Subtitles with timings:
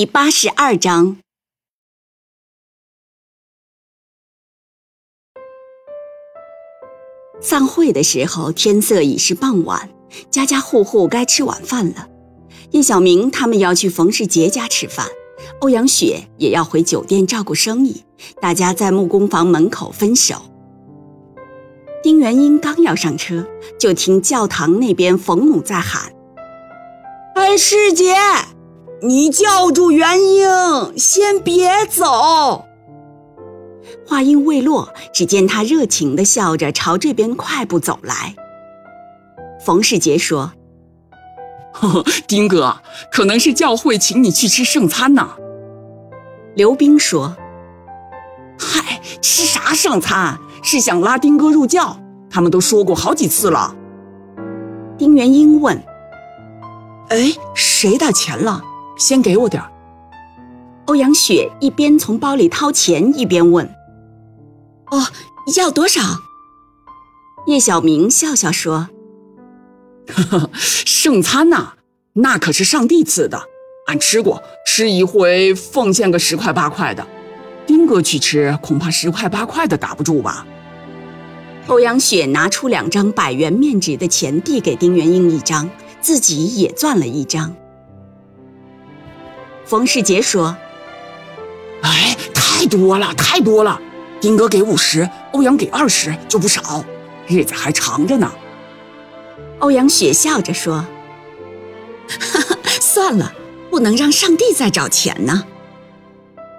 [0.00, 1.18] 第八十二章。
[7.42, 9.90] 散会的时候，天色已是傍晚，
[10.30, 12.08] 家家户户该吃晚饭了。
[12.70, 15.06] 叶小明他们要去冯世杰家吃饭，
[15.60, 18.02] 欧阳雪也要回酒店照顾生意。
[18.40, 20.40] 大家在木工房门口分手。
[22.02, 23.46] 丁元英刚要上车，
[23.78, 26.10] 就听教堂那边冯母在喊
[27.36, 28.14] ：“哎，世杰！”
[29.02, 32.66] 你叫住元英，先别走。
[34.06, 38.34] 话音未落，只见他热情地笑着朝这边快步走来。
[39.64, 40.52] 冯世杰说
[41.72, 42.76] ：“呵呵，丁哥，
[43.10, 45.30] 可能是教会请你去吃圣餐呢。”
[46.54, 47.34] 刘冰说
[48.60, 50.38] ：“嗨，吃啥圣餐？
[50.62, 51.96] 是想拉丁哥入教？
[52.28, 53.74] 他们都说过好几次了。”
[54.98, 55.82] 丁元英问
[57.08, 58.64] ：“哎，谁带钱了？”
[59.00, 59.72] 先给我点儿。
[60.84, 63.66] 欧阳雪一边从包里掏钱，一边问
[64.92, 65.06] ：“哦，
[65.56, 66.02] 要多少？”
[67.48, 68.90] 叶小明笑笑说
[70.14, 71.72] ：“呵呵，圣餐呐，
[72.12, 73.40] 那可是上帝赐的，
[73.86, 77.06] 俺吃过，吃一回奉献个十块八块的。
[77.66, 80.46] 丁哥去吃，恐怕十块八块的打不住吧？”
[81.68, 85.70] 欧阳雪拿出两张百元面值的钱，递给丁元英一张，
[86.02, 87.54] 自己也攥了一张。
[89.70, 90.56] 冯世杰说
[91.82, 93.80] ：“哎，太多了，太多了！
[94.20, 96.84] 丁哥给五十，欧阳给二十，就不少。
[97.28, 98.32] 日子还长着呢。”
[99.60, 100.84] 欧阳雪笑着说
[102.10, 103.32] ：“哈哈，算了，
[103.70, 105.44] 不能让上帝再找钱呢。”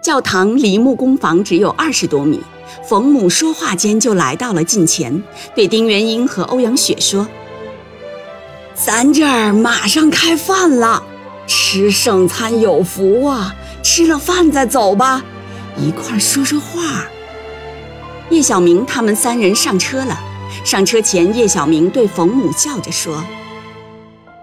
[0.00, 2.40] 教堂离木工房只有二十多米。
[2.88, 5.20] 冯母说话间就来到了近前，
[5.56, 7.26] 对丁元英和欧阳雪说
[8.76, 11.02] ：“咱这儿马上开饭了。”
[11.72, 13.54] 吃圣餐有福啊！
[13.80, 15.22] 吃了饭再走吧，
[15.76, 17.04] 一块说说话。
[18.28, 20.20] 叶小明他们三人上车了。
[20.64, 23.24] 上车前，叶小明对冯母笑着说：“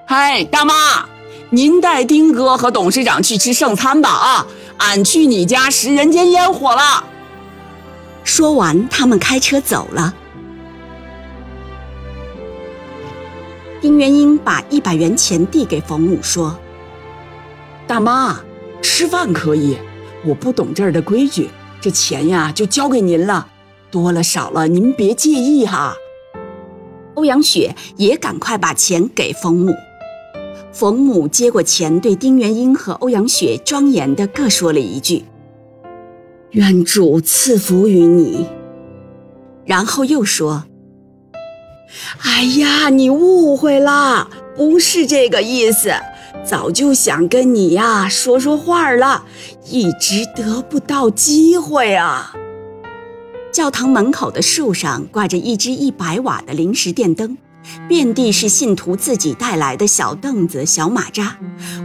[0.08, 0.74] 嗨，大妈，
[1.50, 4.48] 您带丁哥和董事长去吃圣餐吧啊！
[4.78, 7.04] 俺去你家食人间烟火了。”
[8.24, 10.14] 说完，他们开车走了。
[13.82, 16.58] 丁元英把一百元钱递给冯母说。
[17.88, 18.38] 大妈，
[18.82, 19.78] 吃饭可以，
[20.26, 21.50] 我不懂这儿的规矩，
[21.80, 23.48] 这钱呀就交给您了，
[23.90, 25.96] 多了少了您别介意哈。
[27.14, 29.74] 欧阳雪也赶快把钱给冯母，
[30.74, 35.24] 冯母接过钱，对丁元英和欧阳雪庄严的各说了一句
[36.52, 38.46] ：“愿主赐福于你。”
[39.66, 40.66] 然后又说
[42.24, 45.94] ：“哎呀，你误会啦，不是这个意思。”
[46.46, 49.26] 早就想跟你呀说说话了，
[49.70, 52.34] 一直得不到机会啊。
[53.52, 57.38] 教堂门口的树上挂着一只一百瓦的临时电灯，
[57.88, 61.38] 遍地是信徒自己带来的小凳子、小马扎，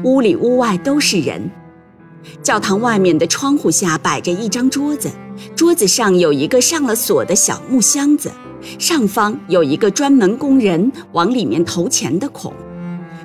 [0.04, 1.50] 屋里屋外都是人。
[2.42, 5.10] 教堂外面的窗户下摆着一张桌子，
[5.56, 8.30] 桌子上有一个上了锁的小木箱子，
[8.78, 12.53] 上方有一个专门供人往里面投钱的孔。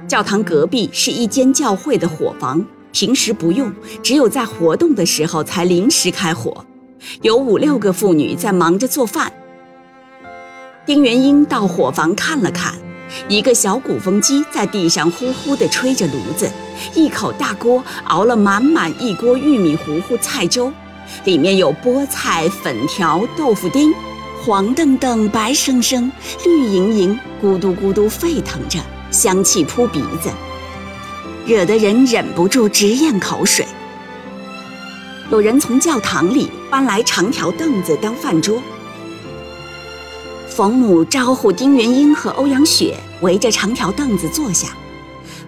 [0.07, 6.65] 教堂隔壁是一间教会的火房，平时不用，只有在活动的时候才临时开火。
[7.21, 9.31] 有五六个妇女在忙着做饭。
[10.85, 12.73] 丁元英到火房看了看，
[13.27, 16.49] 一个小鼓风机在地上呼呼地吹着炉子，
[16.95, 20.71] 一口大锅熬了满满一锅玉米糊糊菜粥，
[21.25, 23.93] 里面有菠菜、粉条、豆腐丁，
[24.45, 26.09] 黄澄澄、白生生、
[26.45, 28.79] 绿莹莹，咕嘟咕嘟沸腾着。
[29.11, 30.29] 香气扑鼻子，
[31.45, 33.65] 惹得人忍不住直咽口水。
[35.31, 38.61] 有人从教堂里搬来长条凳子当饭桌。
[40.47, 44.69] 冯母招呼丁元英和欧阳雪围着长条凳子坐下。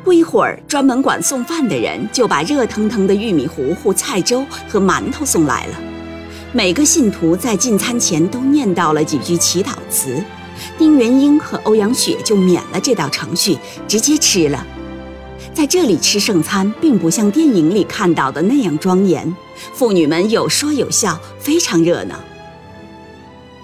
[0.03, 5.75] 不一会儿，专门管送饭的人就把热腾腾的玉米糊糊、菜粥和馒头送来了。
[6.53, 10.23] 每个信徒在进餐前都念叨了几句祈祷词。
[10.77, 13.57] 丁元英和欧阳雪就免了这道程序，
[13.87, 14.65] 直接吃了。
[15.53, 19.35] 在这里吃圣餐，并不像电影里看到的那样庄严，
[19.73, 22.15] 妇女们有说有笑，非常热闹。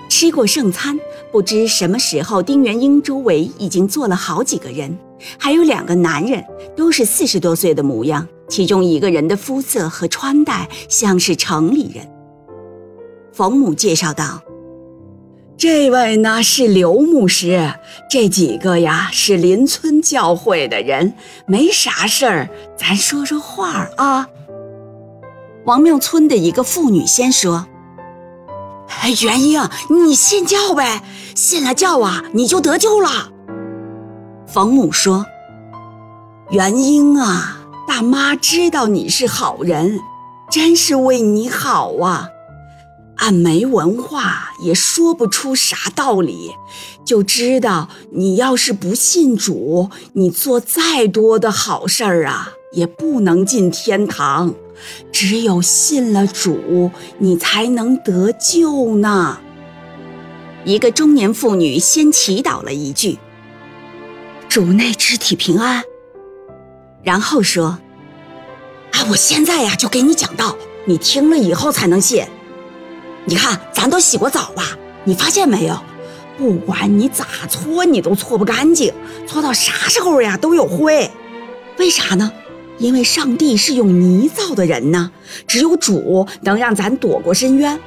[0.09, 0.99] 吃过圣餐，
[1.31, 4.97] 不知什么时候，丁元英周围已经坐了好几个人，
[5.37, 6.43] 还有两个男人，
[6.75, 12.05] 都是四十多岁的模样，其中一个人的肤色和穿戴像是城里人。
[13.31, 14.41] 冯母介绍道。
[15.67, 17.73] 这位呢是刘牧师，
[18.07, 21.15] 这几个呀是邻村教会的人，
[21.47, 24.29] 没啥事儿，咱说说话啊。
[25.65, 27.65] 王庙村的一个妇女先说：“，
[29.23, 31.01] 元英，你信教呗，
[31.33, 33.31] 信了教啊，你就得救了。”
[34.45, 35.25] 冯母说
[36.51, 37.57] ：“元英啊，
[37.87, 39.99] 大妈知道你是好人，
[40.51, 42.29] 真是为你好啊。”
[43.17, 46.51] 俺没文化，也说不出啥道理，
[47.05, 54.53] 就知道你要是不信主，你做再多的好事儿啊，也不能进天堂。
[55.11, 59.39] 只有信了主，你才能得救呢。
[60.65, 63.17] 一个中年妇女先祈祷了一句
[64.49, 65.83] ：“主内肢体平安。”
[67.01, 67.79] 然后说
[68.91, 72.25] ：“啊，我现在呀就给你讲道，你听了以后才能信。”
[73.25, 74.77] 你看，咱都洗过澡吧？
[75.03, 75.77] 你发现没有？
[76.37, 78.93] 不管你咋搓，你都搓不干净，
[79.27, 81.09] 搓到啥时候呀都有灰。
[81.77, 82.31] 为啥呢？
[82.77, 85.11] 因为上帝是用泥造的人呢，
[85.47, 87.79] 只有主能让咱躲过深渊。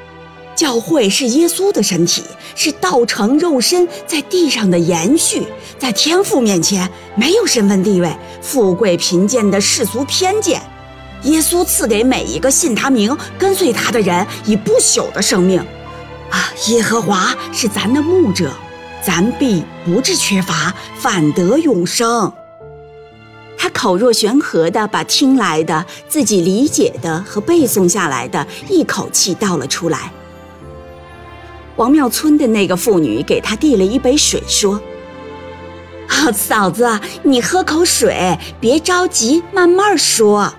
[0.57, 2.25] 教会是耶稣的身体，
[2.57, 5.47] 是道成肉身在地上的延续，
[5.79, 10.61] 在天父面前没有身份地位、富贵贫贱的世俗偏见。
[11.29, 15.61] 耶稣赐给每一个信他名、跟随他的人以不朽的生命，
[16.31, 16.49] 啊！
[16.69, 18.51] 耶和华是咱的牧者，
[19.05, 22.33] 咱必不致缺乏，反得永生。
[23.59, 30.11] 他口若悬河地把听来的、自己理解的和背诵下来的一口气倒了出来。
[31.77, 34.81] 王庙村的那个妇女给他递了一杯水，说
[36.09, 40.51] ：“啊，嫂子，你喝口水，别着急，慢慢说。”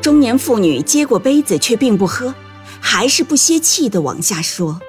[0.00, 2.34] 中年妇女接过杯子，却并不喝，
[2.80, 4.80] 还是不歇气地往下说：“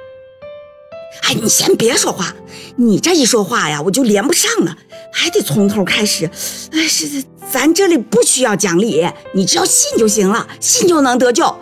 [1.24, 2.36] 哎，你先别说话，
[2.78, 4.78] 你这一说话呀，我就连不上了，
[5.12, 6.30] 还得从头开始。
[6.72, 11.54] 哎，是，咱这里不需要讲理，你只要信就行了，信就能得救。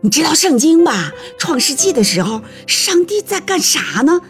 [0.00, 1.12] 你知道圣经吧？
[1.38, 4.20] 创世纪的时候，上帝在干啥呢？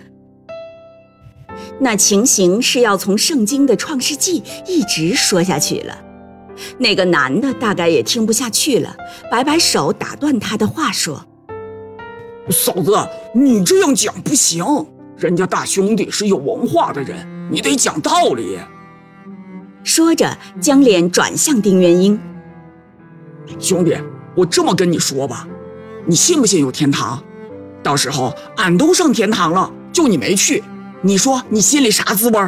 [1.79, 6.01] 那情形是要从圣经的创世纪一直说下去了。”
[6.79, 8.97] 那个男的大概也听不下去了，
[9.31, 11.25] 摆摆手打断他的话说
[12.51, 12.97] ：“嫂子，
[13.35, 14.65] 你这样讲不行，
[15.17, 18.59] 人家大兄弟是有文化的人，你得讲道理。”
[19.85, 22.19] 说着，将脸转向丁元英
[23.61, 23.97] ：“兄弟，
[24.35, 25.47] 我这么跟你说吧，
[26.07, 27.23] 你信不信有天堂？
[27.83, 30.65] 到时候俺都上天堂了，就你没去，
[31.03, 32.41] 你说你心里啥滋味？”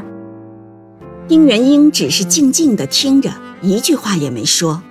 [1.29, 3.31] 丁元英只是静静地听着。
[3.61, 4.83] 一句话也没说。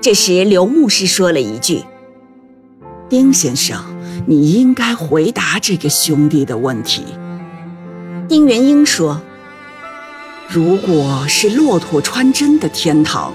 [0.00, 1.82] 这时，刘牧师说了一句
[3.08, 3.80] ：“丁先生，
[4.26, 7.04] 你应该回答这个兄弟的问题。”
[8.28, 9.20] 丁元英说
[10.48, 13.32] ：“如果是骆驼穿针的天堂，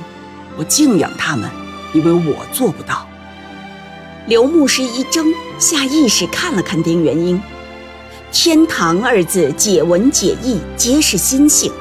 [0.57, 1.49] 我敬仰他们，
[1.93, 3.07] 因为我做不到。”
[4.27, 7.41] 刘牧师一怔，下意识看了看丁元英。
[8.31, 11.71] 天堂二字解文解义，皆是心性。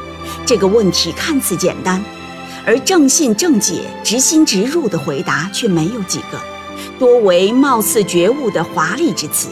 [0.45, 2.03] 这个问题看似简单。
[2.67, 6.41] 而正信正解、直心直入的回答却没有几个，
[6.99, 9.49] 多为貌似觉悟的华丽之词。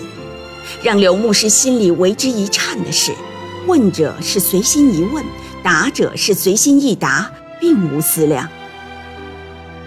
[0.82, 3.12] 让刘牧师心里为之一颤的是，
[3.68, 5.24] 问者是随心一问，
[5.62, 7.30] 答者是随心一答，
[7.60, 8.48] 并无思量。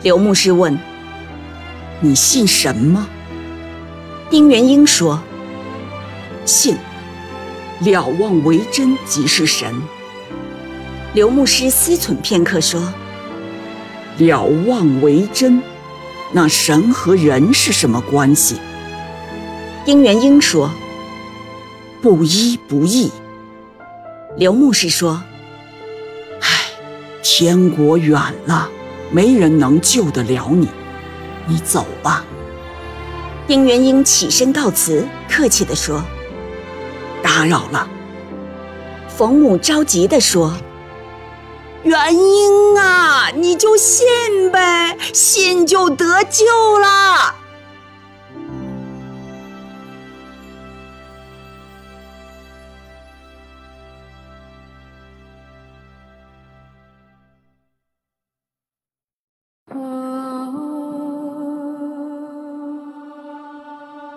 [0.03, 0.79] 刘牧师问
[1.99, 3.05] ：“你信什么？”
[4.31, 5.21] 丁元英说
[6.45, 6.77] ：“信，
[7.81, 9.75] 了望为真即是神。”
[11.13, 12.81] 刘牧师思忖片刻说。
[14.17, 15.61] 了望为真，
[16.33, 18.57] 那神和人是什么关系？
[19.85, 20.69] 丁元英说
[22.01, 23.11] ：“不一不异。”
[24.35, 25.21] 刘牧师说
[26.41, 26.47] ：“唉，
[27.23, 28.69] 天国远了，
[29.11, 30.67] 没人能救得了你，
[31.45, 32.25] 你走吧。”
[33.47, 36.03] 丁元英起身告辞，客气地说
[37.23, 37.87] ：“打扰了。”
[39.07, 40.53] 冯母着急地说。
[41.83, 44.05] 原因啊，你就信
[44.51, 46.45] 呗，信就得救
[46.79, 47.35] 了。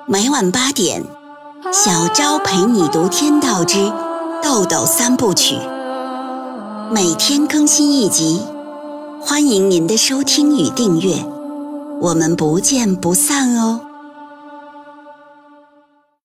[0.07, 1.05] 每晚八点，
[1.73, 3.93] 小昭陪你读《天道之
[4.43, 5.55] 豆豆三部曲》。
[6.93, 8.41] 每天更新一集，
[9.21, 11.25] 欢迎您的收听与订阅，
[12.01, 13.90] 我们不见不散哦。